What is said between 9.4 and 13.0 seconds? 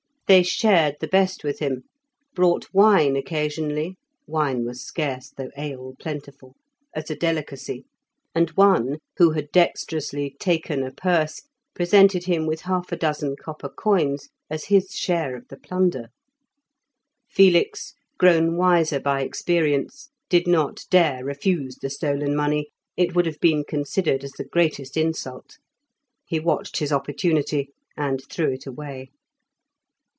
dexterously taken a purse, presented him with half a